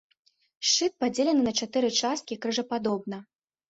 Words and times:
Шчыт 0.69 0.93
падзелены 1.03 1.43
на 1.51 1.55
чатыры 1.61 1.93
часткі 2.01 2.43
крыжападобна. 2.45 3.27